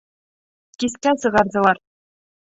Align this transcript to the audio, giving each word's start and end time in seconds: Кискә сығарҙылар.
Кискә 0.83 1.13
сығарҙылар. 1.25 1.83